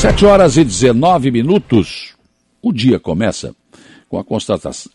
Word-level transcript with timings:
Sete 0.00 0.24
horas 0.24 0.56
e 0.56 0.62
19 0.62 1.32
minutos. 1.32 2.14
O 2.62 2.72
dia 2.72 3.00
começa 3.00 3.52
com 4.08 4.16
a, 4.16 4.24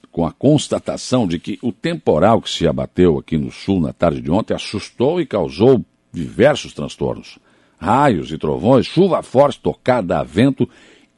com 0.10 0.26
a 0.26 0.32
constatação 0.32 1.28
de 1.28 1.40
que 1.40 1.60
o 1.62 1.74
temporal 1.74 2.42
que 2.42 2.50
se 2.50 2.66
abateu 2.66 3.18
aqui 3.18 3.38
no 3.38 3.52
sul 3.52 3.82
na 3.82 3.92
tarde 3.92 4.22
de 4.22 4.32
ontem 4.32 4.54
assustou 4.54 5.20
e 5.20 5.26
causou 5.26 5.84
diversos 6.10 6.72
transtornos. 6.72 7.38
Raios 7.78 8.32
e 8.32 8.38
trovões, 8.38 8.86
chuva 8.86 9.22
forte 9.22 9.60
tocada 9.60 10.20
a 10.20 10.24
vento 10.24 10.70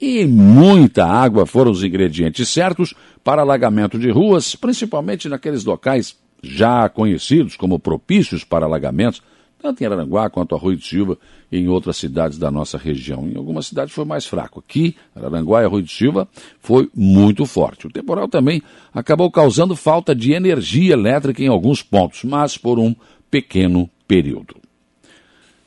e 0.02 0.26
muita 0.26 1.06
água 1.06 1.46
foram 1.46 1.70
os 1.70 1.84
ingredientes 1.84 2.50
certos 2.50 2.92
para 3.24 3.44
alagamento 3.44 4.00
de 4.00 4.10
ruas, 4.10 4.56
principalmente 4.56 5.30
naqueles 5.30 5.64
locais 5.64 6.18
já 6.42 6.90
conhecidos 6.90 7.56
como 7.56 7.78
propícios 7.78 8.44
para 8.44 8.66
alagamentos, 8.66 9.22
tanto 9.62 9.82
em 9.82 9.86
Araranguá 9.86 10.30
quanto 10.30 10.56
Arroio 10.56 10.78
de 10.78 10.86
Silva 10.86 11.18
e 11.52 11.58
em 11.58 11.68
outras 11.68 11.98
cidades 11.98 12.38
da 12.38 12.52
nossa 12.52 12.78
região. 12.78 13.28
Em 13.28 13.38
algumas 13.38 13.68
cidades 13.68 13.94
foi 13.94 14.05
mais 14.05 14.26
fraco. 14.26 14.59
Aqui, 14.59 14.95
Araranguá 15.16 15.62
e 15.62 15.66
Arroio 15.66 15.84
de 15.84 15.91
Silva, 15.91 16.28
foi 16.59 16.90
muito 16.95 17.45
forte. 17.45 17.88
O 17.88 17.91
temporal 17.91 18.28
também 18.28 18.62
acabou 18.94 19.31
causando 19.31 19.76
falta 19.76 20.14
de 20.14 20.34
energia 20.34 20.94
elétrica 20.94 21.44
em 21.44 21.48
alguns 21.48 21.81
pontos, 21.81 22.23
mas 22.23 22.58
por 22.58 22.80
um 22.80 22.95
pequeno 23.30 23.90
período. 24.08 24.55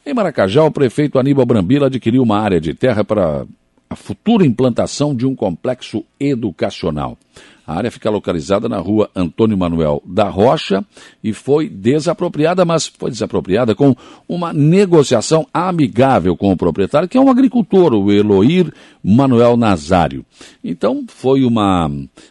Em 0.07 0.15
Maracajá, 0.15 0.65
o 0.65 0.71
prefeito 0.71 1.19
Aníbal 1.19 1.45
Brambila 1.45 1.87
adquiriu 1.89 2.23
uma 2.23 2.39
área 2.39 2.61
de 2.61 2.73
terra 2.73 3.05
para 3.05 3.47
a 3.91 3.97
futura 3.97 4.47
implantação 4.47 5.15
de 5.15 5.27
um 5.27 5.35
complexo 5.35 6.05
educacional. 6.19 7.19
A 7.69 7.75
área 7.75 7.91
fica 7.91 8.09
localizada 8.09 8.67
na 8.67 8.79
rua 8.79 9.11
Antônio 9.15 9.59
Manuel 9.59 10.03
da 10.07 10.27
Rocha 10.31 10.83
e 11.23 11.35
foi 11.35 11.69
desapropriada, 11.69 12.65
mas 12.65 12.87
foi 12.87 13.11
desapropriada 13.11 13.75
com 13.75 13.95
uma 14.27 14.55
negociação 14.55 15.47
amigável 15.53 16.35
com 16.35 16.51
o 16.51 16.57
proprietário, 16.57 17.07
que 17.07 17.19
é 17.19 17.21
um 17.21 17.29
agricultor, 17.29 17.93
o 17.93 18.11
Eloir 18.11 18.73
Manuel 19.05 19.55
Nazário. 19.59 20.25
Então, 20.65 21.05
foi 21.09 21.45
uma, 21.45 21.91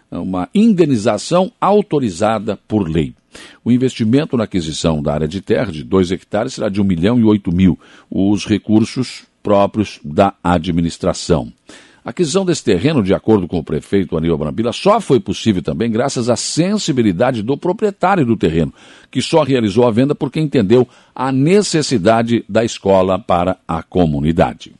uma 0.09 0.49
indenização 0.55 1.51
autorizada 1.61 2.57
por 2.67 2.89
lei. 2.89 3.13
O 3.63 3.71
investimento 3.71 4.35
na 4.37 4.45
aquisição 4.45 5.03
da 5.03 5.13
área 5.13 5.27
de 5.27 5.39
terra 5.39 5.71
de 5.71 5.83
2 5.83 6.13
hectares 6.13 6.55
será 6.55 6.67
de 6.67 6.81
1 6.81 6.83
milhão 6.83 7.19
e 7.19 7.23
8 7.23 7.51
mil. 7.51 7.77
Os 8.09 8.47
recursos 8.47 9.25
próprios 9.43 9.99
da 10.03 10.33
administração. 10.43 11.53
A 12.07 12.11
aquisição 12.11 12.45
desse 12.45 12.63
terreno, 12.63 13.03
de 13.03 13.13
acordo 13.13 13.49
com 13.49 13.57
o 13.57 13.63
prefeito 13.63 14.15
Aníbal 14.15 14.37
Brambila, 14.37 14.71
só 14.71 15.01
foi 15.01 15.19
possível 15.19 15.61
também 15.61 15.91
graças 15.91 16.29
à 16.29 16.37
sensibilidade 16.37 17.43
do 17.43 17.57
proprietário 17.57 18.25
do 18.25 18.37
terreno, 18.37 18.73
que 19.11 19.21
só 19.21 19.43
realizou 19.43 19.85
a 19.85 19.91
venda 19.91 20.15
porque 20.15 20.39
entendeu 20.39 20.87
a 21.13 21.33
necessidade 21.33 22.45
da 22.47 22.63
escola 22.63 23.19
para 23.19 23.57
a 23.67 23.83
comunidade. 23.83 24.71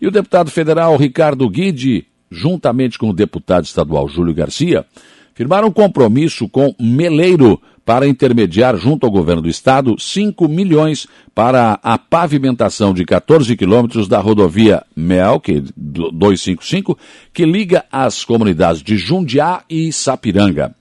E 0.00 0.06
o 0.06 0.10
deputado 0.10 0.50
federal 0.50 0.96
Ricardo 0.96 1.46
Guide, 1.46 2.06
juntamente 2.30 2.98
com 2.98 3.10
o 3.10 3.14
deputado 3.14 3.66
estadual 3.66 4.08
Júlio 4.08 4.32
Garcia, 4.32 4.86
firmaram 5.34 5.68
um 5.68 5.72
compromisso 5.72 6.48
com 6.48 6.74
Meleiro 6.80 7.60
para 7.84 8.08
intermediar 8.08 8.76
junto 8.76 9.04
ao 9.04 9.12
governo 9.12 9.42
do 9.42 9.48
estado 9.48 9.98
5 9.98 10.48
milhões 10.48 11.06
para 11.34 11.78
a 11.82 11.98
pavimentação 11.98 12.94
de 12.94 13.04
14 13.04 13.54
quilômetros 13.56 14.08
da 14.08 14.18
rodovia 14.18 14.82
MEL, 14.96 15.38
que 15.38 15.62
255, 15.76 16.98
que 17.32 17.44
liga 17.44 17.84
as 17.92 18.24
comunidades 18.24 18.82
de 18.82 18.96
Jundiá 18.96 19.62
e 19.68 19.92
Sapiranga. 19.92 20.74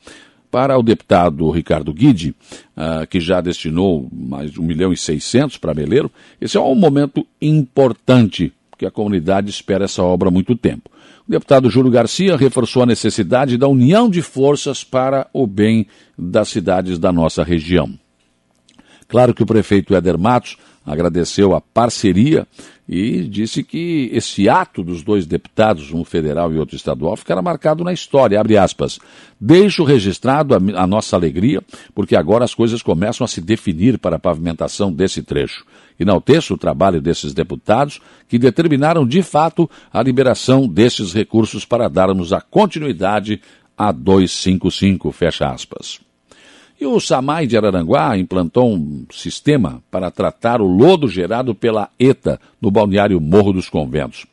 Para 0.49 0.77
o 0.77 0.83
deputado 0.83 1.49
Ricardo 1.49 1.91
Guide, 1.91 2.35
uh, 2.77 3.07
que 3.07 3.19
já 3.19 3.41
destinou 3.41 4.07
mais 4.11 4.51
de 4.51 4.61
1 4.61 4.63
milhão 4.63 4.93
e 4.93 4.97
600 4.97 5.57
para 5.57 5.73
Meleiro, 5.73 6.11
esse 6.39 6.55
é 6.55 6.61
um 6.61 6.75
momento 6.75 7.25
importante, 7.41 8.53
porque 8.69 8.85
a 8.85 8.91
comunidade 8.91 9.49
espera 9.49 9.85
essa 9.85 10.03
obra 10.03 10.29
há 10.29 10.31
muito 10.31 10.55
tempo. 10.55 10.91
O 11.27 11.31
deputado 11.31 11.69
Júlio 11.69 11.89
Garcia 11.89 12.35
reforçou 12.35 12.83
a 12.83 12.85
necessidade 12.85 13.57
da 13.57 13.67
união 13.67 14.09
de 14.09 14.21
forças 14.21 14.83
para 14.83 15.27
o 15.31 15.47
bem 15.47 15.87
das 16.17 16.49
cidades 16.49 16.99
da 16.99 17.11
nossa 17.13 17.43
região. 17.43 17.97
Claro 19.07 19.33
que 19.33 19.43
o 19.43 19.45
prefeito 19.45 19.95
Éder 19.95 20.17
Matos 20.17 20.57
agradeceu 20.85 21.55
a 21.55 21.61
parceria 21.61 22.45
e 22.87 23.21
disse 23.21 23.63
que 23.63 24.09
esse 24.11 24.49
ato 24.49 24.83
dos 24.83 25.01
dois 25.01 25.25
deputados, 25.25 25.93
um 25.93 26.03
federal 26.03 26.51
e 26.51 26.57
outro 26.57 26.75
estadual, 26.75 27.15
ficará 27.15 27.41
marcado 27.41 27.83
na 27.83 27.93
história, 27.93 28.39
abre 28.39 28.57
aspas. 28.57 28.99
Deixo 29.39 29.85
registrado 29.85 30.53
a, 30.53 30.57
a, 30.57 30.85
nossa 30.85 31.15
alegria, 31.15 31.61
porque 31.95 32.15
agora 32.15 32.43
as 32.43 32.53
coisas 32.53 32.81
começam 32.81 33.23
a 33.23 33.27
se 33.27 33.39
definir 33.39 33.97
para 33.97 34.17
a 34.17 34.19
pavimentação 34.19 34.91
desse 34.91 35.23
trecho. 35.23 35.65
Enalteço 35.99 36.53
o 36.53 36.57
trabalho 36.57 37.01
desses 37.01 37.33
deputados 37.33 37.99
que 38.27 38.39
determinaram 38.39 39.05
de 39.05 39.21
fato 39.21 39.69
a 39.91 40.01
liberação 40.01 40.67
desses 40.67 41.13
recursos 41.13 41.65
para 41.65 41.87
darmos 41.87 42.33
a 42.33 42.41
continuidade 42.41 43.41
a 43.77 43.91
255, 43.91 45.11
fecha 45.11 45.47
aspas. 45.47 45.99
E 46.79 46.85
o 46.85 46.99
SAMAI 46.99 47.47
de 47.47 47.55
Araranguá 47.55 48.17
implantou 48.17 48.73
um 48.73 49.05
sistema 49.11 49.81
para 49.89 50.11
tratar 50.11 50.61
o 50.61 50.67
lodo 50.67 51.07
gerado 51.07 51.55
pela 51.55 51.89
ETA 51.99 52.39
no 52.59 52.69
balneário 52.69 53.21
Morro 53.21 53.53
dos 53.53 53.69
Conventos. 53.69 54.25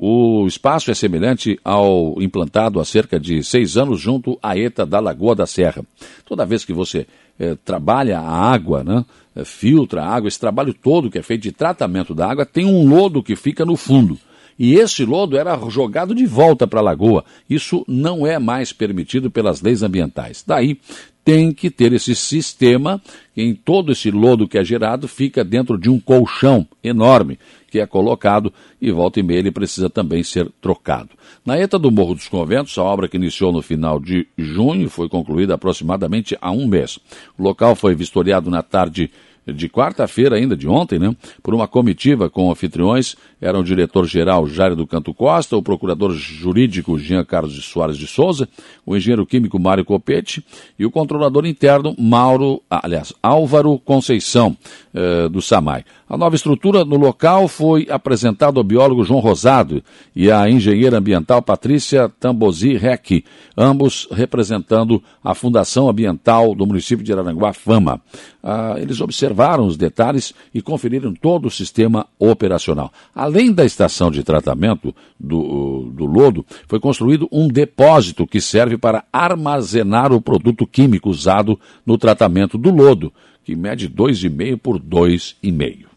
O 0.00 0.46
espaço 0.46 0.92
é 0.92 0.94
semelhante 0.94 1.58
ao 1.64 2.22
implantado 2.22 2.78
há 2.78 2.84
cerca 2.84 3.18
de 3.18 3.42
seis 3.42 3.76
anos 3.76 4.00
junto 4.00 4.38
à 4.40 4.56
ETA 4.56 4.86
da 4.86 5.00
Lagoa 5.00 5.34
da 5.34 5.44
Serra. 5.44 5.82
Toda 6.24 6.46
vez 6.46 6.64
que 6.64 6.72
você 6.72 7.04
eh, 7.36 7.56
trabalha 7.64 8.20
a 8.20 8.30
água, 8.30 8.84
né, 8.84 9.04
eh, 9.34 9.44
filtra 9.44 10.04
a 10.04 10.08
água, 10.08 10.28
esse 10.28 10.38
trabalho 10.38 10.72
todo 10.72 11.10
que 11.10 11.18
é 11.18 11.22
feito 11.22 11.42
de 11.42 11.50
tratamento 11.50 12.14
da 12.14 12.30
água, 12.30 12.46
tem 12.46 12.64
um 12.64 12.88
lodo 12.88 13.24
que 13.24 13.34
fica 13.34 13.64
no 13.64 13.76
fundo. 13.76 14.16
E 14.56 14.76
esse 14.76 15.04
lodo 15.04 15.36
era 15.36 15.58
jogado 15.68 16.14
de 16.14 16.26
volta 16.26 16.64
para 16.64 16.78
a 16.78 16.82
lagoa. 16.82 17.24
Isso 17.50 17.84
não 17.88 18.24
é 18.24 18.38
mais 18.38 18.72
permitido 18.72 19.32
pelas 19.32 19.60
leis 19.60 19.82
ambientais. 19.82 20.44
Daí 20.46 20.78
tem 21.28 21.52
que 21.52 21.68
ter 21.68 21.92
esse 21.92 22.14
sistema 22.14 23.02
em 23.36 23.54
todo 23.54 23.92
esse 23.92 24.10
lodo 24.10 24.48
que 24.48 24.56
é 24.56 24.64
gerado 24.64 25.06
fica 25.06 25.44
dentro 25.44 25.76
de 25.76 25.90
um 25.90 26.00
colchão 26.00 26.66
enorme 26.82 27.38
que 27.70 27.78
é 27.78 27.86
colocado 27.86 28.50
e 28.80 28.90
volta 28.90 29.20
e 29.20 29.22
meia 29.22 29.40
ele 29.40 29.50
precisa 29.50 29.90
também 29.90 30.22
ser 30.22 30.50
trocado. 30.58 31.10
Na 31.44 31.58
ETA 31.58 31.78
do 31.78 31.90
Morro 31.90 32.14
dos 32.14 32.28
Conventos, 32.28 32.78
a 32.78 32.82
obra 32.82 33.08
que 33.08 33.18
iniciou 33.18 33.52
no 33.52 33.60
final 33.60 34.00
de 34.00 34.26
junho 34.38 34.88
foi 34.88 35.06
concluída 35.06 35.52
aproximadamente 35.52 36.34
há 36.40 36.50
um 36.50 36.66
mês. 36.66 36.98
O 37.36 37.42
local 37.42 37.74
foi 37.76 37.94
vistoriado 37.94 38.48
na 38.48 38.62
tarde 38.62 39.10
de 39.52 39.68
quarta-feira 39.68 40.36
ainda, 40.36 40.56
de 40.56 40.68
ontem, 40.68 40.98
né, 40.98 41.14
por 41.42 41.54
uma 41.54 41.66
comitiva 41.66 42.28
com 42.28 42.50
anfitriões, 42.50 43.16
eram 43.40 43.60
o 43.60 43.64
diretor-geral 43.64 44.46
Jair 44.46 44.74
do 44.74 44.86
Canto 44.86 45.14
Costa, 45.14 45.56
o 45.56 45.62
procurador 45.62 46.12
jurídico 46.12 46.98
Jean 46.98 47.24
Carlos 47.24 47.54
de 47.54 47.62
Soares 47.62 47.96
de 47.96 48.06
Souza, 48.06 48.48
o 48.84 48.96
engenheiro 48.96 49.26
químico 49.26 49.58
Mário 49.58 49.84
Copete 49.84 50.44
e 50.78 50.84
o 50.84 50.90
controlador 50.90 51.46
interno 51.46 51.94
Mauro, 51.98 52.62
aliás, 52.68 53.12
Álvaro 53.22 53.78
Conceição, 53.78 54.56
eh, 54.94 55.28
do 55.28 55.40
SAMAI. 55.40 55.84
A 56.08 56.16
nova 56.16 56.34
estrutura 56.34 56.86
no 56.86 56.96
local 56.96 57.46
foi 57.48 57.86
apresentada 57.90 58.58
ao 58.58 58.64
biólogo 58.64 59.04
João 59.04 59.20
Rosado 59.20 59.82
e 60.16 60.30
à 60.30 60.48
engenheira 60.48 60.96
ambiental 60.96 61.42
Patrícia 61.42 62.08
Tambozi 62.08 62.78
Rec, 62.78 63.22
ambos 63.54 64.08
representando 64.10 65.02
a 65.22 65.34
Fundação 65.34 65.86
Ambiental 65.86 66.54
do 66.54 66.64
município 66.64 67.04
de 67.04 67.12
Araranguá, 67.12 67.52
FAMA. 67.52 68.00
Ah, 68.42 68.76
eles 68.78 69.02
observaram 69.02 69.66
os 69.66 69.76
detalhes 69.76 70.32
e 70.54 70.62
conferiram 70.62 71.12
todo 71.12 71.44
o 71.44 71.50
sistema 71.50 72.06
operacional. 72.18 72.90
Além 73.14 73.52
da 73.52 73.66
estação 73.66 74.10
de 74.10 74.24
tratamento 74.24 74.94
do, 75.20 75.90
do 75.92 76.06
lodo, 76.06 76.42
foi 76.66 76.80
construído 76.80 77.28
um 77.30 77.48
depósito 77.48 78.26
que 78.26 78.40
serve 78.40 78.78
para 78.78 79.04
armazenar 79.12 80.10
o 80.10 80.22
produto 80.22 80.66
químico 80.66 81.10
usado 81.10 81.60
no 81.84 81.98
tratamento 81.98 82.56
do 82.56 82.70
lodo, 82.70 83.12
que 83.44 83.54
mede 83.54 83.90
2,5 83.90 84.56
por 84.56 84.80
2,5. 84.80 85.87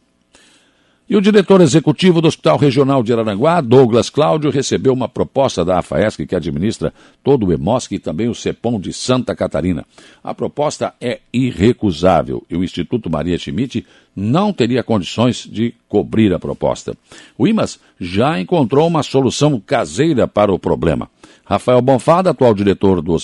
E 1.12 1.16
o 1.18 1.20
diretor 1.20 1.60
executivo 1.60 2.22
do 2.22 2.30
Hospital 2.30 2.58
Regional 2.58 3.04
de 3.04 3.12
Araranguá, 3.12 3.60
Douglas 3.60 4.10
Cláudio, 4.10 4.50
recebeu 4.50 4.94
uma 4.94 5.10
proposta 5.10 5.66
da 5.66 5.80
AFAESC, 5.80 6.26
que 6.26 6.34
administra 6.34 6.94
todo 7.22 7.48
o 7.48 7.52
EMOSC 7.52 7.96
e 7.96 8.00
também 8.00 8.30
o 8.30 8.34
CEPOM 8.34 8.80
de 8.80 8.94
Santa 8.94 9.36
Catarina. 9.36 9.86
A 10.24 10.34
proposta 10.34 10.94
é 11.02 11.20
irrecusável 11.34 12.42
e 12.50 12.56
o 12.56 12.64
Instituto 12.64 13.10
Maria 13.10 13.38
Schmidt 13.38 13.86
não 14.16 14.54
teria 14.54 14.84
condições 14.84 15.46
de 15.46 15.74
cobrir 15.90 16.34
a 16.34 16.40
proposta. 16.40 16.96
O 17.38 17.46
IMAS 17.46 17.78
já 18.00 18.40
encontrou 18.40 18.88
uma 18.88 19.04
solução 19.04 19.60
caseira 19.60 20.30
para 20.30 20.54
o 20.54 20.58
problema. 20.58 21.10
Rafael 21.46 21.82
Bonfada, 21.82 22.30
atual 22.30 22.54
diretor 22.54 23.02
do, 23.02 23.18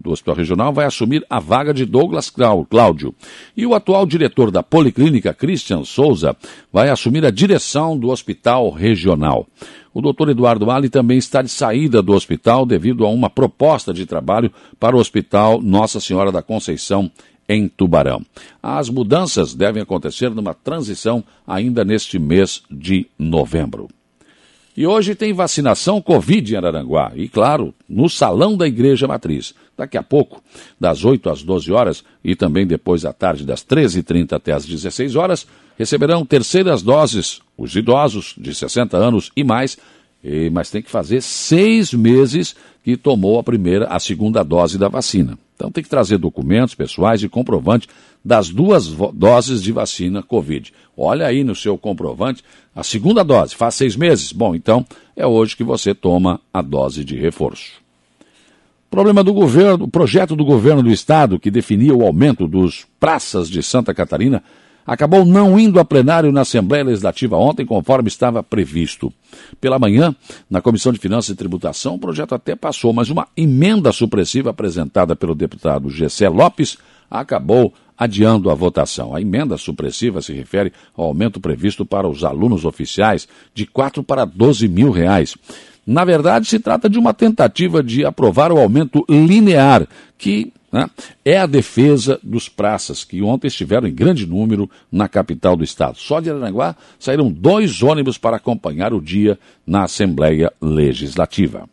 do, 0.00 0.10
Hospital 0.10 0.34
Regional, 0.34 0.72
vai 0.72 0.86
assumir 0.86 1.24
a 1.30 1.38
vaga 1.38 1.72
de 1.72 1.84
Douglas 1.84 2.30
Cláudio. 2.68 3.14
E 3.56 3.66
o 3.66 3.74
atual 3.74 4.04
diretor 4.04 4.50
da 4.50 4.62
Policlínica, 4.62 5.32
Christian 5.32 5.84
Souza, 5.84 6.36
vai 6.72 6.88
assumir 6.88 7.24
a 7.24 7.30
direção 7.30 7.96
do 7.96 8.08
Hospital 8.08 8.70
Regional. 8.70 9.46
O 9.94 10.02
doutor 10.02 10.28
Eduardo 10.28 10.70
Ali 10.70 10.88
também 10.88 11.18
está 11.18 11.40
de 11.40 11.48
saída 11.48 12.02
do 12.02 12.12
hospital 12.12 12.66
devido 12.66 13.06
a 13.06 13.08
uma 13.08 13.30
proposta 13.30 13.94
de 13.94 14.04
trabalho 14.04 14.52
para 14.78 14.96
o 14.96 14.98
Hospital 14.98 15.62
Nossa 15.62 16.00
Senhora 16.00 16.30
da 16.32 16.42
Conceição, 16.42 17.10
em 17.48 17.68
Tubarão. 17.68 18.24
As 18.62 18.90
mudanças 18.90 19.54
devem 19.54 19.82
acontecer 19.82 20.30
numa 20.30 20.52
transição 20.54 21.22
ainda 21.46 21.84
neste 21.84 22.18
mês 22.18 22.62
de 22.70 23.06
novembro. 23.18 23.88
E 24.76 24.86
hoje 24.86 25.14
tem 25.14 25.32
vacinação 25.32 26.02
Covid 26.02 26.52
em 26.52 26.56
Araranguá. 26.56 27.12
E, 27.14 27.28
claro, 27.28 27.74
no 27.88 28.10
Salão 28.10 28.56
da 28.56 28.66
Igreja 28.66 29.08
Matriz. 29.08 29.54
Daqui 29.76 29.96
a 29.96 30.02
pouco, 30.02 30.42
das 30.78 31.04
8 31.04 31.30
às 31.30 31.42
12 31.42 31.72
horas 31.72 32.04
e 32.22 32.36
também 32.36 32.66
depois 32.66 33.04
à 33.04 33.12
tarde, 33.12 33.44
das 33.44 33.64
13h30 33.64 34.32
até 34.34 34.52
às 34.52 34.66
16 34.66 35.16
horas, 35.16 35.46
receberão 35.78 36.26
terceiras 36.26 36.82
doses 36.82 37.40
os 37.56 37.74
idosos 37.74 38.34
de 38.36 38.54
60 38.54 38.96
anos 38.96 39.30
e 39.34 39.42
mais, 39.42 39.78
mas 40.50 40.70
tem 40.70 40.82
que 40.82 40.90
fazer 40.90 41.22
seis 41.22 41.92
meses 41.92 42.56
que 42.82 42.96
tomou 42.96 43.38
a 43.38 43.42
primeira, 43.42 43.86
a 43.86 44.00
segunda 44.00 44.42
dose 44.42 44.78
da 44.78 44.88
vacina. 44.88 45.38
Então 45.54 45.70
tem 45.70 45.82
que 45.82 45.90
trazer 45.90 46.18
documentos 46.18 46.74
pessoais 46.74 47.22
e 47.22 47.28
comprovante 47.28 47.88
das 48.24 48.48
duas 48.48 48.88
doses 49.14 49.62
de 49.62 49.72
vacina 49.72 50.22
Covid. 50.22 50.72
Olha 50.96 51.26
aí 51.26 51.44
no 51.44 51.54
seu 51.54 51.78
comprovante 51.78 52.42
a 52.74 52.82
segunda 52.82 53.22
dose, 53.22 53.54
faz 53.54 53.74
seis 53.74 53.96
meses. 53.96 54.32
Bom, 54.32 54.54
então 54.54 54.84
é 55.16 55.26
hoje 55.26 55.56
que 55.56 55.64
você 55.64 55.94
toma 55.94 56.40
a 56.52 56.60
dose 56.60 57.04
de 57.04 57.16
reforço. 57.16 57.72
Problema 58.90 59.22
do 59.22 59.32
governo, 59.32 59.84
o 59.84 59.88
projeto 59.88 60.36
do 60.36 60.44
governo 60.44 60.82
do 60.82 60.90
estado 60.90 61.38
que 61.38 61.50
definia 61.50 61.94
o 61.94 62.04
aumento 62.04 62.46
dos 62.46 62.86
praças 63.00 63.48
de 63.48 63.62
Santa 63.62 63.94
Catarina 63.94 64.42
acabou 64.86 65.24
não 65.24 65.58
indo 65.58 65.80
a 65.80 65.84
plenário 65.84 66.30
na 66.30 66.42
Assembleia 66.42 66.84
Legislativa 66.84 67.36
ontem, 67.36 67.66
conforme 67.66 68.08
estava 68.08 68.42
previsto. 68.42 69.12
Pela 69.60 69.78
manhã, 69.78 70.14
na 70.48 70.60
Comissão 70.60 70.92
de 70.92 70.98
Finanças 70.98 71.30
e 71.30 71.36
Tributação, 71.36 71.96
o 71.96 71.98
projeto 71.98 72.34
até 72.34 72.54
passou, 72.54 72.92
mas 72.92 73.10
uma 73.10 73.26
emenda 73.36 73.90
supressiva 73.92 74.50
apresentada 74.50 75.16
pelo 75.16 75.34
deputado 75.34 75.90
Gessé 75.90 76.28
Lopes 76.28 76.78
acabou 77.10 77.72
adiando 77.96 78.50
a 78.50 78.54
votação. 78.54 79.14
A 79.14 79.20
emenda 79.20 79.56
supressiva 79.56 80.20
se 80.20 80.32
refere 80.32 80.72
ao 80.96 81.06
aumento 81.06 81.40
previsto 81.40 81.84
para 81.84 82.06
os 82.06 82.24
alunos 82.24 82.64
oficiais 82.64 83.26
de 83.54 83.66
4 83.66 84.02
para 84.02 84.24
12 84.24 84.68
mil 84.68 84.90
reais. 84.90 85.34
Na 85.86 86.04
verdade, 86.04 86.46
se 86.46 86.58
trata 86.58 86.90
de 86.90 86.98
uma 86.98 87.14
tentativa 87.14 87.82
de 87.82 88.04
aprovar 88.04 88.50
o 88.50 88.58
aumento 88.58 89.04
linear, 89.08 89.86
que 90.18 90.52
né, 90.76 90.90
é 91.24 91.38
a 91.38 91.46
defesa 91.46 92.20
dos 92.22 92.50
praças, 92.50 93.02
que 93.02 93.22
ontem 93.22 93.46
estiveram 93.46 93.88
em 93.88 93.94
grande 93.94 94.26
número 94.26 94.70
na 94.92 95.08
capital 95.08 95.56
do 95.56 95.64
estado. 95.64 95.96
Só 95.96 96.20
de 96.20 96.30
Aranguá 96.30 96.76
saíram 96.98 97.32
dois 97.32 97.82
ônibus 97.82 98.18
para 98.18 98.36
acompanhar 98.36 98.92
o 98.92 99.00
dia 99.00 99.38
na 99.66 99.84
Assembleia 99.84 100.52
Legislativa. 100.60 101.66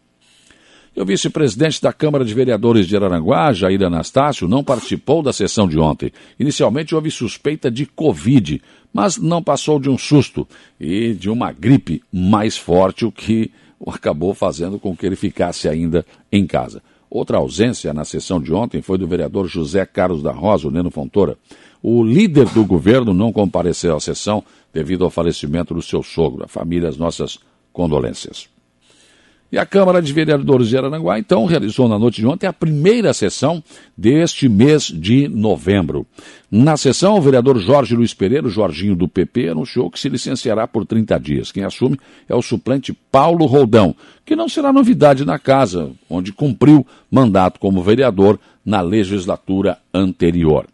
o 0.96 1.04
vice-presidente 1.04 1.82
da 1.82 1.92
Câmara 1.92 2.24
de 2.24 2.34
Vereadores 2.34 2.88
de 2.88 2.96
Araranguá, 2.96 3.52
Jair 3.52 3.84
Anastácio, 3.84 4.48
não 4.48 4.64
participou 4.64 5.22
da 5.22 5.34
sessão 5.34 5.68
de 5.68 5.78
ontem. 5.78 6.10
Inicialmente 6.40 6.96
houve 6.96 7.12
suspeita 7.12 7.70
de 7.70 7.86
Covid, 7.86 8.62
mas 8.94 9.18
não 9.18 9.44
passou 9.44 9.82
de 9.82 9.90
um 9.90 9.98
susto 9.98 10.48
e 10.80 11.14
de 11.14 11.30
uma 11.30 11.52
gripe 11.52 12.02
mais 12.10 12.56
forte, 12.56 13.04
o 13.04 13.12
que 13.12 13.52
acabou 13.86 14.34
fazendo 14.34 14.80
com 14.80 14.96
que 14.96 15.06
ele 15.06 15.18
ficasse 15.18 15.68
ainda 15.68 16.06
em 16.32 16.48
casa. 16.48 16.82
Outra 17.13 17.38
ausência 17.38 17.94
na 17.94 18.04
sessão 18.04 18.42
de 18.42 18.51
ontem 18.51 18.81
foi 18.81 18.98
do 18.98 19.06
vereador 19.06 19.45
José 19.45 19.86
Carlos 19.86 20.24
da 20.24 20.31
Rosa, 20.31 20.68
o 20.68 20.71
Neno 20.71 20.89
Fontoura. 20.89 21.38
O 21.80 22.04
líder 22.04 22.50
do 22.50 22.65
governo 22.65 23.13
não 23.13 23.31
compareceu 23.31 23.95
à 23.95 24.00
sessão 24.00 24.44
devido 24.74 25.04
ao 25.04 25.12
falecimento 25.12 25.75
do 25.75 25.81
seu 25.83 26.01
sogro. 26.01 26.44
A 26.44 26.48
família, 26.48 26.89
as 26.89 26.98
nossas 26.98 27.38
condolências. 27.71 28.50
E 29.54 29.58
a 29.60 29.68
Câmara 29.68 30.02
de 30.02 30.12
Vereadores 30.12 30.68
de 30.68 30.76
Aranguá, 30.76 31.20
então, 31.20 31.46
realizou 31.46 31.88
na 31.88 32.00
noite 32.00 32.20
de 32.20 32.26
ontem 32.26 32.48
a 32.48 32.52
primeira 32.52 33.14
sessão 33.14 33.64
deste 33.96 34.50
mês 34.50 34.86
de 34.86 35.28
novembro. 35.28 36.08
Na 36.50 36.76
sessão, 36.76 37.16
o 37.16 37.22
vereador 37.22 37.60
Jorge 37.60 37.96
Luiz 37.96 38.16
Pereira, 38.16 38.50
Jorginho 38.50 38.96
do 38.96 39.08
PP, 39.08 39.50
anunciou 39.50 39.92
que 39.92 40.00
se 40.00 40.10
licenciará 40.10 40.68
por 40.68 40.88
30 40.88 41.20
dias. 41.20 41.52
Quem 41.52 41.64
assume 41.64 42.00
é 42.28 42.34
o 42.34 42.42
suplente 42.42 42.98
Paulo 43.12 43.46
Roldão, 43.46 43.96
que 44.26 44.36
não 44.36 44.50
será 44.50 44.74
novidade 44.74 45.24
na 45.24 45.38
casa, 45.38 45.92
onde 46.10 46.34
cumpriu 46.34 46.84
mandato 47.12 47.60
como 47.60 47.84
vereador 47.84 48.40
na 48.66 48.82
legislatura 48.82 49.78
anterior. 49.94 50.66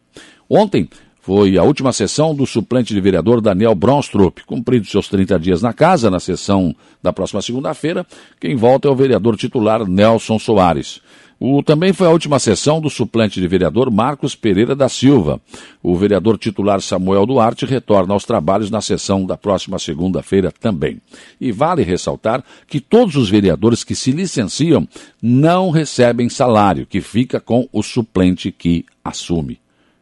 Ontem, 0.50 0.88
foi 1.30 1.60
a 1.60 1.64
última 1.64 1.94
sessão 1.94 2.34
do 2.34 2.44
suplente 2.48 2.92
de 2.92 3.00
vereador 3.00 3.40
Daniel 3.40 3.76
Bronstrup. 3.76 4.40
Cumpridos 4.48 4.90
seus 4.90 5.08
30 5.08 5.40
dias 5.40 5.62
na 5.62 5.72
casa, 5.72 6.10
na 6.10 6.20
sessão 6.20 6.76
da 7.04 7.14
próxima 7.14 7.40
segunda-feira, 7.40 8.04
quem 8.40 8.56
volta 8.56 8.88
é 8.88 8.92
o 8.92 8.96
vereador 8.96 9.38
titular 9.38 9.88
Nelson 9.88 10.40
Soares. 10.40 11.00
O, 11.40 11.62
também 11.62 11.94
foi 11.94 12.08
a 12.08 12.10
última 12.10 12.40
sessão 12.40 12.82
do 12.82 12.90
suplente 12.90 13.40
de 13.40 13.48
vereador 13.48 13.92
Marcos 13.92 14.34
Pereira 14.34 14.76
da 14.76 14.90
Silva. 14.90 15.40
O 15.84 15.96
vereador 15.96 16.36
titular 16.36 16.82
Samuel 16.82 17.28
Duarte 17.28 17.64
retorna 17.64 18.16
aos 18.16 18.26
trabalhos 18.26 18.72
na 18.72 18.82
sessão 18.82 19.24
da 19.24 19.38
próxima 19.38 19.78
segunda-feira 19.78 20.52
também. 20.60 21.00
E 21.40 21.52
vale 21.52 21.84
ressaltar 21.84 22.44
que 22.68 22.80
todos 22.80 23.16
os 23.16 23.30
vereadores 23.30 23.84
que 23.84 23.94
se 23.94 24.10
licenciam 24.10 24.88
não 25.22 25.70
recebem 25.70 26.28
salário, 26.28 26.88
que 26.88 27.02
fica 27.02 27.40
com 27.40 27.70
o 27.72 27.84
suplente 27.84 28.52
que 28.52 28.84
assume. 29.06 29.60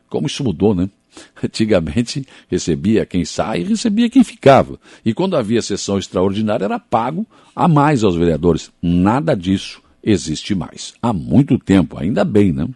Como 0.08 0.28
isso 0.28 0.42
mudou, 0.42 0.74
né? 0.74 0.88
Antigamente 1.44 2.26
recebia 2.50 3.06
quem 3.06 3.26
sai 3.26 3.62
e 3.62 3.66
recebia 3.66 4.10
quem 4.10 4.24
ficava. 4.24 4.80
E 5.04 5.14
quando 5.14 5.36
havia 5.36 5.62
sessão 5.62 5.98
extraordinária 5.98 6.66
era 6.66 6.80
pago 6.80 7.26
a 7.56 7.68
mais 7.68 8.04
aos 8.04 8.16
vereadores. 8.16 8.72
Nada 8.82 9.36
disso 9.36 9.82
existe 10.04 10.56
mais. 10.56 10.94
Há 11.02 11.12
muito 11.12 11.58
tempo, 11.58 11.98
ainda 12.00 12.24
bem, 12.24 12.54
né? 12.54 12.68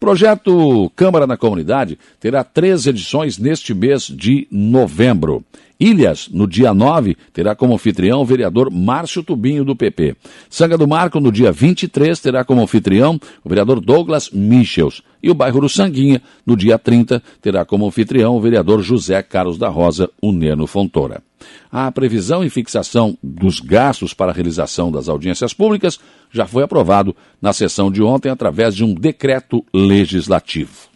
Projeto 0.00 0.90
Câmara 0.96 1.26
na 1.26 1.36
Comunidade 1.36 1.98
terá 2.18 2.42
três 2.42 2.86
edições 2.86 3.36
neste 3.36 3.74
mês 3.74 4.04
de 4.04 4.48
novembro. 4.50 5.44
Ilhas, 5.78 6.26
no 6.32 6.46
dia 6.46 6.72
9, 6.72 7.18
terá 7.34 7.54
como 7.54 7.74
anfitrião 7.74 8.22
o 8.22 8.24
vereador 8.24 8.70
Márcio 8.70 9.22
Tubinho, 9.22 9.62
do 9.62 9.76
PP. 9.76 10.16
Sanga 10.48 10.78
do 10.78 10.88
Marco, 10.88 11.20
no 11.20 11.30
dia 11.30 11.52
23, 11.52 12.18
terá 12.18 12.44
como 12.44 12.62
anfitrião 12.62 13.20
o 13.44 13.48
vereador 13.48 13.78
Douglas 13.78 14.30
Michels. 14.30 15.02
E 15.22 15.30
o 15.30 15.34
bairro 15.34 15.60
do 15.60 15.68
Sanguinha, 15.68 16.22
no 16.46 16.56
dia 16.56 16.78
30, 16.78 17.22
terá 17.42 17.66
como 17.66 17.86
anfitrião 17.86 18.34
o 18.36 18.40
vereador 18.40 18.80
José 18.80 19.22
Carlos 19.22 19.58
da 19.58 19.68
Rosa, 19.68 20.08
Uneno 20.22 20.66
Fontoura. 20.66 21.22
A 21.70 21.90
previsão 21.90 22.44
e 22.44 22.50
fixação 22.50 23.16
dos 23.22 23.60
gastos 23.60 24.12
para 24.12 24.32
a 24.32 24.34
realização 24.34 24.90
das 24.90 25.08
audiências 25.08 25.54
públicas 25.54 25.98
já 26.30 26.46
foi 26.46 26.62
aprovado 26.62 27.14
na 27.40 27.52
sessão 27.52 27.90
de 27.90 28.02
ontem 28.02 28.30
através 28.30 28.74
de 28.74 28.84
um 28.84 28.94
decreto 28.94 29.64
legislativo. 29.72 30.90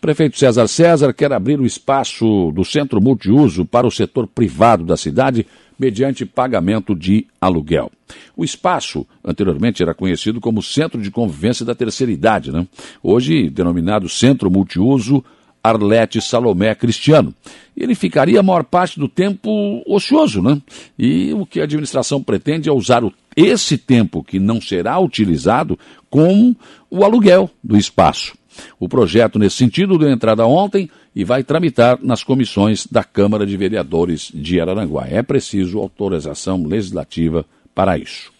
Prefeito 0.00 0.38
César 0.38 0.68
César 0.68 1.12
quer 1.12 1.32
abrir 1.32 1.58
o 1.58 1.66
espaço 1.66 2.52
do 2.52 2.64
centro 2.64 3.00
multiuso 3.00 3.64
para 3.64 3.86
o 3.86 3.90
setor 3.90 4.26
privado 4.26 4.84
da 4.84 4.96
cidade 4.96 5.46
mediante 5.78 6.24
pagamento 6.24 6.94
de 6.94 7.26
aluguel. 7.40 7.90
O 8.36 8.44
espaço, 8.44 9.06
anteriormente, 9.24 9.82
era 9.82 9.94
conhecido 9.94 10.40
como 10.40 10.62
Centro 10.62 11.00
de 11.00 11.10
Convivência 11.10 11.66
da 11.66 11.74
Terceira 11.74 12.12
Idade, 12.12 12.52
né? 12.52 12.66
hoje 13.02 13.50
denominado 13.50 14.08
Centro 14.08 14.50
Multiuso 14.50 15.24
Arlete 15.68 16.20
Salomé 16.20 16.74
Cristiano. 16.74 17.34
Ele 17.76 17.94
ficaria 17.94 18.40
a 18.40 18.42
maior 18.42 18.64
parte 18.64 18.98
do 18.98 19.08
tempo 19.08 19.82
ocioso, 19.86 20.40
né? 20.40 20.60
E 20.98 21.32
o 21.34 21.44
que 21.44 21.60
a 21.60 21.64
administração 21.64 22.22
pretende 22.22 22.68
é 22.68 22.72
usar 22.72 23.04
o, 23.04 23.12
esse 23.36 23.76
tempo 23.76 24.24
que 24.24 24.38
não 24.38 24.60
será 24.60 24.98
utilizado 24.98 25.78
como 26.08 26.56
o 26.90 27.04
aluguel 27.04 27.50
do 27.62 27.76
espaço. 27.76 28.34
O 28.80 28.88
projeto, 28.88 29.38
nesse 29.38 29.56
sentido, 29.56 29.98
deu 29.98 30.10
entrada 30.10 30.46
ontem 30.46 30.88
e 31.14 31.24
vai 31.24 31.42
tramitar 31.42 31.98
nas 32.02 32.24
comissões 32.24 32.86
da 32.86 33.04
Câmara 33.04 33.46
de 33.46 33.56
Vereadores 33.56 34.30
de 34.34 34.60
Araranguá. 34.60 35.06
É 35.08 35.22
preciso 35.22 35.78
autorização 35.78 36.64
legislativa 36.64 37.44
para 37.74 37.98
isso. 37.98 38.32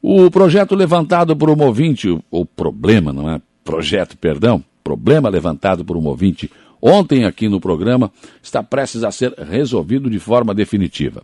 O 0.00 0.30
projeto 0.30 0.74
levantado 0.74 1.34
por 1.34 1.48
um 1.50 1.62
ouvinte, 1.62 2.16
ou 2.30 2.44
problema, 2.44 3.12
não 3.12 3.30
é? 3.30 3.40
Projeto, 3.64 4.16
perdão, 4.18 4.62
problema 4.84 5.30
levantado 5.30 5.84
por 5.84 5.96
um 5.96 6.04
ouvinte 6.04 6.50
ontem 6.80 7.24
aqui 7.24 7.48
no 7.48 7.58
programa 7.58 8.12
está 8.42 8.62
prestes 8.62 9.02
a 9.02 9.10
ser 9.10 9.32
resolvido 9.32 10.10
de 10.10 10.18
forma 10.18 10.54
definitiva. 10.54 11.22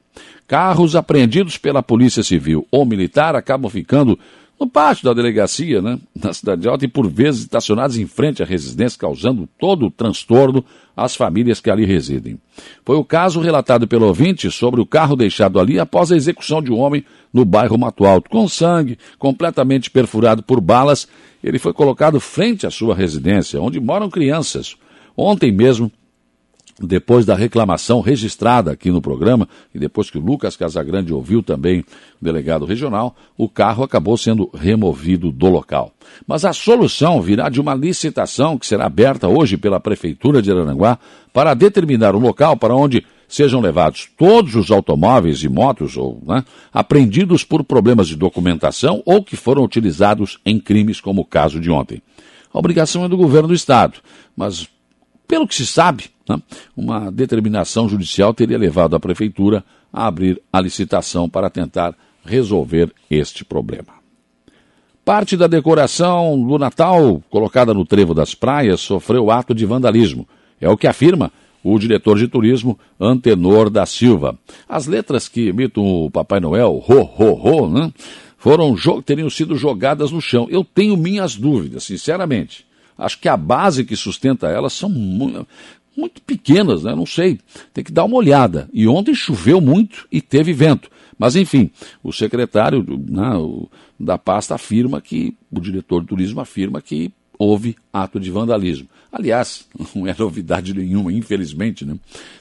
Carros 0.48 0.96
apreendidos 0.96 1.58
pela 1.58 1.82
Polícia 1.82 2.22
Civil 2.22 2.66
ou 2.70 2.86
Militar 2.86 3.36
acabam 3.36 3.70
ficando 3.70 4.18
no 4.60 4.68
pátio 4.68 5.04
da 5.04 5.14
delegacia, 5.14 5.80
né, 5.80 5.98
na 6.14 6.34
Cidade 6.34 6.68
Alta, 6.68 6.84
e 6.84 6.88
por 6.88 7.08
vezes 7.08 7.40
estacionados 7.40 7.96
em 7.96 8.06
frente 8.06 8.42
à 8.42 8.46
residência, 8.46 8.98
causando 8.98 9.48
todo 9.58 9.86
o 9.86 9.90
transtorno 9.90 10.62
às 10.94 11.16
famílias 11.16 11.62
que 11.62 11.70
ali 11.70 11.86
residem. 11.86 12.38
Foi 12.84 12.96
o 12.96 13.04
caso 13.04 13.40
relatado 13.40 13.88
pelo 13.88 14.06
ouvinte 14.06 14.50
sobre 14.50 14.78
o 14.78 14.86
carro 14.86 15.16
deixado 15.16 15.58
ali 15.58 15.80
após 15.80 16.12
a 16.12 16.16
execução 16.16 16.60
de 16.60 16.70
um 16.70 16.78
homem 16.78 17.02
no 17.32 17.42
bairro 17.46 17.78
Mato 17.78 18.04
Alto, 18.04 18.28
com 18.28 18.46
sangue, 18.46 18.98
completamente 19.18 19.90
perfurado 19.90 20.42
por 20.42 20.60
balas. 20.60 21.08
Ele 21.42 21.58
foi 21.58 21.72
colocado 21.72 22.20
frente 22.20 22.66
à 22.66 22.70
sua 22.70 22.94
residência, 22.94 23.62
onde 23.62 23.80
moram 23.80 24.10
crianças. 24.10 24.76
Ontem 25.16 25.50
mesmo, 25.50 25.90
depois 26.87 27.26
da 27.26 27.34
reclamação 27.34 28.00
registrada 28.00 28.72
aqui 28.72 28.90
no 28.90 29.02
programa, 29.02 29.49
e 29.75 29.78
depois 29.78 30.10
que 30.10 30.18
o 30.18 30.20
Lucas 30.20 30.56
Casagrande 30.56 31.12
ouviu 31.12 31.42
também 31.42 31.80
o 31.80 31.84
delegado 32.25 32.64
regional, 32.64 33.14
o 33.37 33.49
carro 33.49 33.84
acabou 33.84 34.16
sendo 34.16 34.50
removido 34.54 35.30
do 35.30 35.49
local. 35.49 35.92
Mas 36.26 36.44
a 36.44 36.52
solução 36.52 37.20
virá 37.20 37.49
de 37.49 37.60
uma 37.60 37.75
licitação 37.75 38.58
que 38.58 38.66
será 38.66 38.87
aberta 38.87 39.28
hoje 39.28 39.56
pela 39.56 39.78
Prefeitura 39.78 40.40
de 40.40 40.50
Aranguá 40.50 40.99
para 41.32 41.54
determinar 41.54 42.14
o 42.14 42.18
local 42.18 42.56
para 42.56 42.75
onde 42.75 43.04
sejam 43.28 43.60
levados 43.60 44.08
todos 44.18 44.56
os 44.56 44.70
automóveis 44.70 45.44
e 45.44 45.49
motos 45.49 45.96
ou 45.96 46.20
né, 46.26 46.44
apreendidos 46.72 47.44
por 47.44 47.62
problemas 47.62 48.08
de 48.08 48.16
documentação 48.16 49.02
ou 49.06 49.22
que 49.22 49.37
foram 49.37 49.62
utilizados 49.62 50.38
em 50.44 50.58
crimes 50.58 51.00
como 51.00 51.20
o 51.20 51.25
caso 51.25 51.60
de 51.60 51.70
ontem. 51.70 52.02
A 52.52 52.58
obrigação 52.58 53.04
é 53.04 53.08
do 53.08 53.16
governo 53.16 53.49
do 53.49 53.54
Estado, 53.54 53.99
mas 54.37 54.68
pelo 55.30 55.46
que 55.46 55.54
se 55.54 55.64
sabe, 55.64 56.06
né, 56.28 56.42
uma 56.76 57.08
determinação 57.08 57.88
judicial 57.88 58.34
teria 58.34 58.58
levado 58.58 58.96
a 58.96 59.00
prefeitura 59.00 59.64
a 59.92 60.08
abrir 60.08 60.42
a 60.52 60.60
licitação 60.60 61.28
para 61.28 61.49
tentar 61.49 61.94
resolver 62.25 62.92
este 63.08 63.44
problema. 63.44 63.94
Parte 65.04 65.37
da 65.37 65.46
decoração 65.46 66.37
do 66.44 66.58
Natal 66.58 67.22
colocada 67.30 67.72
no 67.72 67.87
trevo 67.87 68.12
das 68.12 68.34
praias 68.34 68.80
sofreu 68.80 69.30
ato 69.30 69.54
de 69.54 69.64
vandalismo. 69.64 70.28
É 70.60 70.68
o 70.68 70.76
que 70.76 70.88
afirma 70.88 71.30
o 71.62 71.78
diretor 71.78 72.18
de 72.18 72.26
turismo 72.26 72.76
Antenor 72.99 73.70
da 73.70 73.87
Silva. 73.87 74.37
As 74.68 74.88
letras 74.88 75.28
que 75.28 75.50
imitam 75.50 75.84
o 75.84 76.10
Papai 76.10 76.40
Noel, 76.40 76.82
ho, 76.88 77.02
ho, 77.02 77.64
ho, 77.64 77.70
né, 77.70 77.92
foram, 78.37 78.75
teriam 79.04 79.30
sido 79.30 79.54
jogadas 79.54 80.10
no 80.10 80.20
chão. 80.20 80.49
Eu 80.50 80.64
tenho 80.64 80.96
minhas 80.96 81.37
dúvidas, 81.37 81.84
sinceramente. 81.84 82.68
Acho 83.00 83.19
que 83.19 83.28
a 83.28 83.37
base 83.37 83.85
que 83.85 83.97
sustenta 83.97 84.49
elas 84.49 84.75
são 84.75 84.88
muito, 84.88 85.49
muito 85.97 86.21
pequenas, 86.23 86.85
né? 86.85 86.95
Não 86.95 87.07
sei. 87.07 87.38
Tem 87.73 87.83
que 87.83 87.92
dar 87.92 88.04
uma 88.04 88.16
olhada. 88.16 88.69
E 88.73 88.87
ontem 88.87 89.14
choveu 89.14 89.61
muito 89.61 90.07
e 90.12 90.21
teve 90.21 90.52
vento. 90.52 90.90
Mas, 91.19 91.37
enfim, 91.37 91.71
o 92.02 92.12
secretário 92.12 92.85
né, 93.09 93.33
da 93.99 94.16
pasta 94.16 94.54
afirma 94.54 95.00
que, 95.00 95.35
o 95.50 95.61
diretor 95.61 96.02
de 96.02 96.09
turismo 96.09 96.40
afirma 96.40 96.80
que 96.80 97.11
houve 97.38 97.75
ato 97.90 98.21
de 98.21 98.30
vandalismo. 98.30 98.87
Aliás, 99.11 99.66
não 99.95 100.07
é 100.07 100.14
novidade 100.19 100.75
nenhuma, 100.75 101.12
infelizmente, 101.12 101.85
né? 101.85 101.97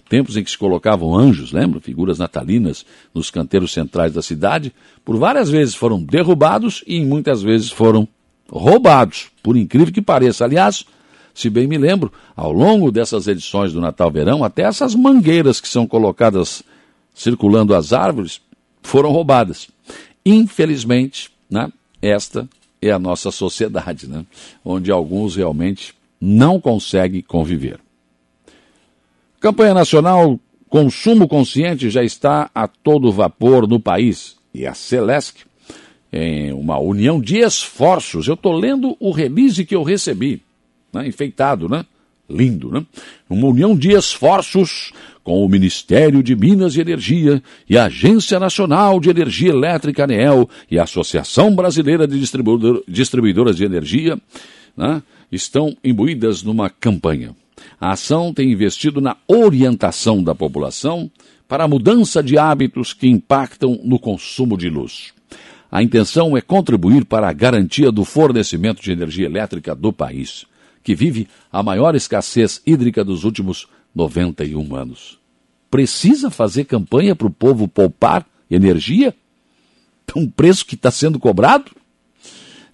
Tempos 0.09 0.35
em 0.35 0.43
que 0.43 0.51
se 0.51 0.57
colocavam 0.57 1.17
anjos, 1.17 1.53
lembra? 1.53 1.79
Figuras 1.79 2.19
natalinas 2.19 2.85
nos 3.13 3.31
canteiros 3.31 3.71
centrais 3.71 4.13
da 4.13 4.21
cidade, 4.21 4.73
por 5.05 5.17
várias 5.17 5.49
vezes 5.49 5.73
foram 5.73 6.03
derrubados 6.03 6.83
e 6.85 7.03
muitas 7.03 7.41
vezes 7.41 7.71
foram 7.71 8.07
roubados, 8.51 9.29
por 9.41 9.55
incrível 9.55 9.93
que 9.93 10.01
pareça. 10.01 10.45
Aliás, 10.45 10.85
se 11.33 11.49
bem 11.49 11.67
me 11.67 11.77
lembro, 11.77 12.11
ao 12.35 12.51
longo 12.51 12.91
dessas 12.91 13.27
edições 13.27 13.71
do 13.71 13.81
Natal 13.81 14.11
Verão, 14.11 14.43
até 14.43 14.63
essas 14.63 14.95
mangueiras 14.95 15.61
que 15.61 15.67
são 15.67 15.87
colocadas 15.87 16.63
circulando 17.13 17.75
as 17.75 17.93
árvores 17.93 18.41
foram 18.81 19.11
roubadas. 19.11 19.69
Infelizmente, 20.25 21.31
né, 21.49 21.71
esta 22.01 22.47
é 22.81 22.91
a 22.91 22.99
nossa 22.99 23.31
sociedade, 23.31 24.07
né, 24.07 24.25
onde 24.63 24.91
alguns 24.91 25.35
realmente 25.35 25.93
não 26.19 26.59
conseguem 26.59 27.21
conviver. 27.21 27.79
Campanha 29.39 29.73
Nacional 29.73 30.39
Consumo 30.69 31.27
Consciente 31.27 31.89
já 31.89 32.03
está 32.03 32.51
a 32.53 32.67
todo 32.67 33.11
vapor 33.11 33.67
no 33.67 33.79
país 33.79 34.35
e 34.53 34.67
a 34.67 34.73
Celesc 34.73 35.48
em 36.11 36.51
uma 36.53 36.79
união 36.79 37.19
de 37.21 37.37
esforços. 37.37 38.27
Eu 38.27 38.33
estou 38.33 38.53
lendo 38.53 38.95
o 38.99 39.11
release 39.11 39.65
que 39.65 39.75
eu 39.75 39.83
recebi, 39.83 40.41
né, 40.93 41.07
enfeitado, 41.07 41.69
né? 41.69 41.85
Lindo, 42.29 42.69
né? 42.69 42.85
Uma 43.27 43.47
união 43.47 43.75
de 43.75 43.91
esforços 43.91 44.91
com 45.23 45.43
o 45.43 45.49
Ministério 45.49 46.21
de 46.21 46.35
Minas 46.35 46.75
e 46.75 46.81
Energia 46.81 47.41
e 47.67 47.75
a 47.75 47.85
Agência 47.85 48.39
Nacional 48.39 48.99
de 48.99 49.09
Energia 49.09 49.49
Elétrica 49.49 50.03
ANEEL 50.03 50.47
e 50.69 50.77
a 50.77 50.83
Associação 50.83 51.55
Brasileira 51.55 52.07
de 52.07 52.19
Distribuidor, 52.19 52.83
Distribuidoras 52.87 53.57
de 53.57 53.65
Energia 53.65 54.19
né, 54.77 55.01
estão 55.31 55.75
imbuídas 55.83 56.43
numa 56.43 56.69
campanha. 56.69 57.35
A 57.79 57.93
ação 57.93 58.33
tem 58.33 58.51
investido 58.51 59.01
na 59.01 59.17
orientação 59.27 60.23
da 60.23 60.35
população 60.35 61.09
para 61.47 61.63
a 61.63 61.67
mudança 61.67 62.21
de 62.21 62.37
hábitos 62.37 62.93
que 62.93 63.07
impactam 63.07 63.79
no 63.83 63.97
consumo 63.97 64.55
de 64.57 64.69
luz. 64.69 65.13
A 65.71 65.83
intenção 65.83 66.35
é 66.35 66.41
contribuir 66.41 67.05
para 67.05 67.29
a 67.29 67.33
garantia 67.33 67.91
do 67.91 68.03
fornecimento 68.03 68.81
de 68.81 68.91
energia 68.91 69.25
elétrica 69.25 69.75
do 69.75 69.93
país, 69.93 70.45
que 70.83 70.95
vive 70.95 71.27
a 71.51 71.61
maior 71.61 71.95
escassez 71.95 72.61
hídrica 72.65 73.03
dos 73.03 73.23
últimos 73.23 73.67
91 73.93 74.75
anos. 74.75 75.19
Precisa 75.69 76.31
fazer 76.31 76.65
campanha 76.65 77.15
para 77.15 77.27
o 77.27 77.31
povo 77.31 77.67
poupar 77.67 78.25
energia? 78.49 79.15
Um 80.15 80.27
preço 80.27 80.65
que 80.65 80.73
está 80.73 80.89
sendo 80.89 81.19
cobrado? 81.19 81.71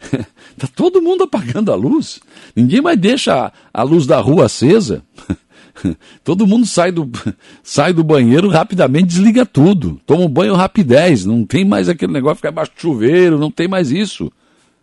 Está 0.01 0.67
todo 0.73 1.01
mundo 1.01 1.25
apagando 1.25 1.71
a 1.71 1.75
luz. 1.75 2.21
Ninguém 2.55 2.81
mais 2.81 2.97
deixa 2.97 3.51
a 3.73 3.83
luz 3.83 4.05
da 4.07 4.19
rua 4.19 4.45
acesa. 4.45 5.03
Todo 6.23 6.47
mundo 6.47 6.65
sai 6.65 6.91
do, 6.91 7.09
sai 7.63 7.93
do 7.93 8.03
banheiro 8.03 8.49
rapidamente, 8.49 9.07
desliga 9.07 9.45
tudo. 9.45 9.99
Toma 10.05 10.23
um 10.23 10.29
banho 10.29 10.53
rapidez. 10.53 11.25
Não 11.25 11.45
tem 11.45 11.65
mais 11.65 11.89
aquele 11.89 12.13
negócio 12.13 12.35
de 12.35 12.39
ficar 12.39 12.51
embaixo 12.51 12.71
do 12.75 12.81
chuveiro, 12.81 13.39
não 13.39 13.51
tem 13.51 13.67
mais 13.67 13.91
isso. 13.91 14.31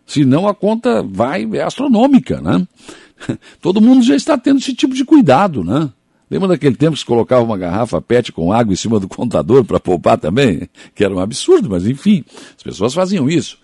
Senão 0.05 0.47
a 0.47 0.53
conta 0.53 1.01
vai, 1.03 1.47
é 1.53 1.63
astronômica, 1.63 2.41
né? 2.41 2.67
Todo 3.61 3.81
mundo 3.81 4.03
já 4.03 4.15
está 4.15 4.37
tendo 4.37 4.59
esse 4.59 4.73
tipo 4.73 4.93
de 4.93 5.05
cuidado, 5.05 5.63
né? 5.63 5.89
Lembra 6.29 6.49
daquele 6.49 6.75
tempo 6.75 6.93
que 6.93 6.99
se 6.99 7.05
colocava 7.05 7.43
uma 7.43 7.57
garrafa 7.57 8.01
PET 8.01 8.31
com 8.31 8.51
água 8.51 8.73
em 8.73 8.75
cima 8.75 8.99
do 8.99 9.07
contador 9.07 9.63
para 9.63 9.79
poupar 9.79 10.17
também? 10.17 10.67
Que 10.95 11.03
era 11.03 11.13
um 11.13 11.19
absurdo, 11.19 11.69
mas 11.69 11.85
enfim, 11.85 12.23
as 12.57 12.63
pessoas 12.63 12.93
faziam 12.93 13.29
isso. 13.29 13.57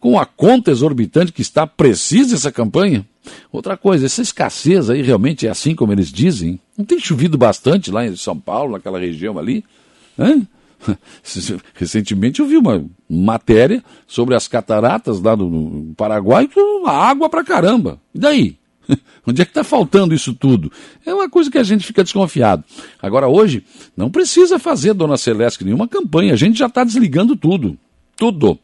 Com 0.00 0.18
a 0.18 0.24
conta 0.24 0.70
exorbitante 0.70 1.32
que 1.32 1.42
está, 1.42 1.66
precisa 1.66 2.34
essa 2.34 2.50
campanha? 2.50 3.06
Outra 3.52 3.76
coisa, 3.76 4.06
essa 4.06 4.22
escassez 4.22 4.90
aí 4.90 5.02
realmente 5.02 5.46
é 5.46 5.50
assim 5.50 5.74
como 5.74 5.92
eles 5.92 6.10
dizem? 6.10 6.60
Não 6.76 6.84
tem 6.84 6.98
chovido 6.98 7.36
bastante 7.38 7.90
lá 7.90 8.06
em 8.06 8.16
São 8.16 8.38
Paulo, 8.38 8.72
naquela 8.72 8.98
região 8.98 9.38
ali? 9.38 9.64
Hein? 10.18 10.46
Recentemente 11.74 12.40
eu 12.40 12.46
vi 12.46 12.56
uma 12.56 12.84
matéria 13.08 13.82
sobre 14.06 14.34
as 14.34 14.46
cataratas 14.46 15.20
lá 15.20 15.36
no 15.36 15.94
Paraguai 15.96 16.48
com 16.48 16.86
água 16.86 17.28
pra 17.28 17.44
caramba. 17.44 18.00
E 18.14 18.18
daí? 18.18 18.58
Onde 19.26 19.42
é 19.42 19.44
que 19.44 19.50
está 19.50 19.64
faltando 19.64 20.14
isso 20.14 20.32
tudo? 20.34 20.70
É 21.04 21.12
uma 21.12 21.28
coisa 21.28 21.50
que 21.50 21.58
a 21.58 21.62
gente 21.62 21.84
fica 21.84 22.04
desconfiado. 22.04 22.64
Agora, 23.00 23.28
hoje, 23.28 23.64
não 23.96 24.10
precisa 24.10 24.58
fazer, 24.58 24.94
dona 24.94 25.16
Celeste, 25.16 25.64
nenhuma 25.64 25.88
campanha. 25.88 26.32
A 26.32 26.36
gente 26.36 26.58
já 26.58 26.66
está 26.66 26.84
desligando 26.84 27.36
tudo. 27.36 27.76
Tudo. 28.16 28.58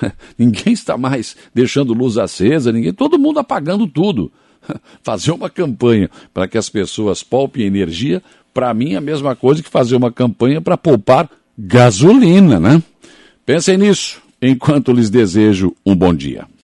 Ninguém 0.38 0.72
está 0.72 0.96
mais 0.96 1.36
deixando 1.54 1.94
luz 1.94 2.18
acesa, 2.18 2.72
ninguém, 2.72 2.92
todo 2.92 3.18
mundo 3.18 3.38
apagando 3.38 3.86
tudo. 3.86 4.30
Fazer 5.02 5.32
uma 5.32 5.50
campanha 5.50 6.10
para 6.32 6.48
que 6.48 6.58
as 6.58 6.68
pessoas 6.68 7.22
poupem 7.22 7.66
energia, 7.66 8.22
para 8.52 8.72
mim 8.72 8.94
é 8.94 8.96
a 8.96 9.00
mesma 9.00 9.36
coisa 9.36 9.62
que 9.62 9.68
fazer 9.68 9.96
uma 9.96 10.10
campanha 10.10 10.62
para 10.62 10.78
poupar 10.78 11.28
gasolina, 11.58 12.58
né? 12.58 12.82
Pensem 13.44 13.76
nisso 13.76 14.20
enquanto 14.40 14.92
lhes 14.92 15.10
desejo 15.10 15.74
um 15.84 15.94
bom 15.94 16.14
dia. 16.14 16.46